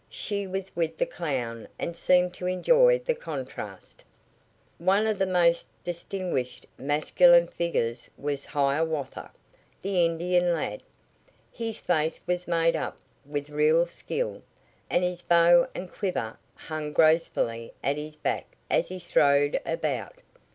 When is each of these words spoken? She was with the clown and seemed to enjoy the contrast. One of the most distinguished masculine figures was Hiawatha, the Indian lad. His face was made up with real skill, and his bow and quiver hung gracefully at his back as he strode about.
She 0.09 0.47
was 0.47 0.75
with 0.75 0.97
the 0.97 1.05
clown 1.05 1.67
and 1.77 1.95
seemed 1.95 2.33
to 2.33 2.47
enjoy 2.47 2.97
the 2.97 3.13
contrast. 3.13 4.03
One 4.79 5.05
of 5.05 5.19
the 5.19 5.27
most 5.27 5.67
distinguished 5.83 6.65
masculine 6.75 7.45
figures 7.45 8.09
was 8.17 8.45
Hiawatha, 8.45 9.29
the 9.83 10.03
Indian 10.03 10.53
lad. 10.55 10.81
His 11.51 11.77
face 11.77 12.19
was 12.25 12.47
made 12.47 12.75
up 12.75 12.97
with 13.29 13.51
real 13.51 13.85
skill, 13.85 14.41
and 14.89 15.03
his 15.03 15.21
bow 15.21 15.67
and 15.75 15.87
quiver 15.91 16.39
hung 16.55 16.91
gracefully 16.93 17.71
at 17.83 17.97
his 17.97 18.15
back 18.15 18.55
as 18.71 18.87
he 18.89 18.97
strode 18.97 19.61
about. 19.67 20.23